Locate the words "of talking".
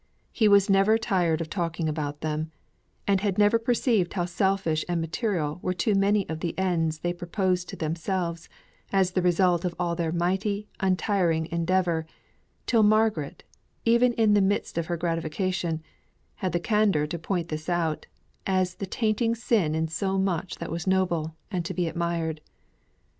1.41-1.87